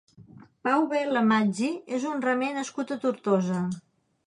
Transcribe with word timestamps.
Pau 0.67 0.85
Vela 0.93 1.21
Maggi 1.33 1.69
és 1.99 2.07
un 2.13 2.25
remer 2.25 2.51
nascut 2.57 2.95
a 2.95 3.01
Tortosa. 3.07 3.63